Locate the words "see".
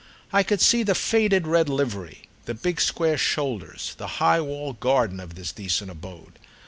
0.61-0.81